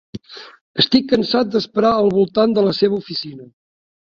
Estic 0.83 1.05
cansat 1.11 1.51
d"esperar 1.55 1.91
al 1.99 2.11
voltant 2.17 2.57
de 2.59 2.65
la 2.71 2.75
seva 2.81 2.99
oficina. 3.05 3.51